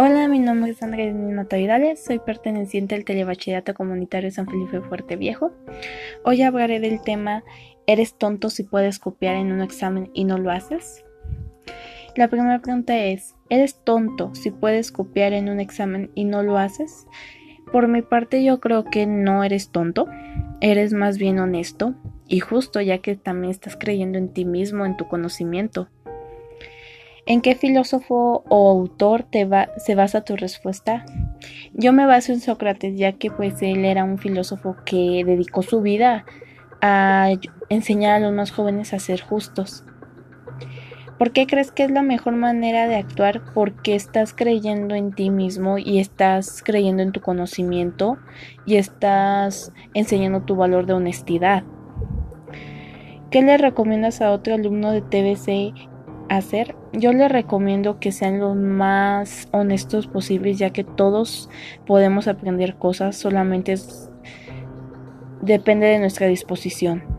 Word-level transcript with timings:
Hola, 0.00 0.28
mi 0.28 0.38
nombre 0.38 0.70
es 0.70 0.82
Andrés 0.84 1.12
Natavidales, 1.12 2.04
soy 2.04 2.20
perteneciente 2.20 2.94
al 2.94 3.04
Telebachillerato 3.04 3.74
Comunitario 3.74 4.30
San 4.30 4.46
Felipe 4.46 4.80
Fuerte 4.80 5.16
Viejo. 5.16 5.50
Hoy 6.24 6.40
hablaré 6.42 6.78
del 6.78 7.02
tema 7.02 7.42
¿Eres 7.88 8.16
tonto 8.16 8.48
si 8.48 8.62
puedes 8.62 9.00
copiar 9.00 9.34
en 9.34 9.50
un 9.50 9.60
examen 9.60 10.08
y 10.14 10.22
no 10.22 10.38
lo 10.38 10.52
haces? 10.52 11.04
La 12.14 12.28
primera 12.28 12.60
pregunta 12.60 12.96
es 12.96 13.34
¿Eres 13.48 13.82
tonto 13.82 14.36
si 14.36 14.52
puedes 14.52 14.92
copiar 14.92 15.32
en 15.32 15.48
un 15.48 15.58
examen 15.58 16.12
y 16.14 16.26
no 16.26 16.44
lo 16.44 16.58
haces? 16.58 17.08
Por 17.72 17.88
mi 17.88 18.02
parte 18.02 18.44
yo 18.44 18.60
creo 18.60 18.84
que 18.84 19.04
no 19.04 19.42
eres 19.42 19.72
tonto, 19.72 20.06
eres 20.60 20.92
más 20.92 21.18
bien 21.18 21.40
honesto 21.40 21.96
y 22.28 22.38
justo 22.38 22.80
ya 22.80 22.98
que 22.98 23.16
también 23.16 23.50
estás 23.50 23.76
creyendo 23.76 24.16
en 24.16 24.28
ti 24.32 24.44
mismo, 24.44 24.86
en 24.86 24.96
tu 24.96 25.08
conocimiento. 25.08 25.88
¿En 27.30 27.42
qué 27.42 27.54
filósofo 27.54 28.42
o 28.48 28.70
autor 28.70 29.22
te 29.22 29.44
va, 29.44 29.68
se 29.76 29.94
basa 29.94 30.24
tu 30.24 30.34
respuesta? 30.34 31.04
Yo 31.74 31.92
me 31.92 32.06
baso 32.06 32.32
en 32.32 32.40
Sócrates, 32.40 32.96
ya 32.96 33.12
que 33.12 33.30
pues 33.30 33.60
él 33.60 33.84
era 33.84 34.02
un 34.02 34.16
filósofo 34.16 34.76
que 34.86 35.24
dedicó 35.26 35.60
su 35.60 35.82
vida 35.82 36.24
a 36.80 37.28
enseñar 37.68 38.14
a 38.14 38.20
los 38.20 38.32
más 38.32 38.50
jóvenes 38.50 38.94
a 38.94 38.98
ser 38.98 39.20
justos. 39.20 39.84
¿Por 41.18 41.32
qué 41.32 41.46
crees 41.46 41.70
que 41.70 41.84
es 41.84 41.90
la 41.90 42.00
mejor 42.00 42.34
manera 42.34 42.88
de 42.88 42.96
actuar? 42.96 43.42
Porque 43.52 43.94
estás 43.94 44.32
creyendo 44.32 44.94
en 44.94 45.12
ti 45.12 45.28
mismo 45.28 45.76
y 45.76 45.98
estás 45.98 46.62
creyendo 46.64 47.02
en 47.02 47.12
tu 47.12 47.20
conocimiento 47.20 48.16
y 48.64 48.76
estás 48.76 49.70
enseñando 49.92 50.44
tu 50.44 50.56
valor 50.56 50.86
de 50.86 50.94
honestidad. 50.94 51.62
¿Qué 53.30 53.42
le 53.42 53.58
recomiendas 53.58 54.22
a 54.22 54.30
otro 54.30 54.54
alumno 54.54 54.92
de 54.92 55.02
TBC 55.02 55.97
hacer, 56.28 56.74
yo 56.92 57.12
les 57.12 57.30
recomiendo 57.30 57.98
que 58.00 58.12
sean 58.12 58.38
los 58.38 58.56
más 58.56 59.48
honestos 59.52 60.06
posibles, 60.06 60.58
ya 60.58 60.70
que 60.70 60.84
todos 60.84 61.48
podemos 61.86 62.28
aprender 62.28 62.76
cosas, 62.76 63.16
solamente 63.16 63.74
depende 65.42 65.86
de 65.86 65.98
nuestra 65.98 66.26
disposición. 66.26 67.17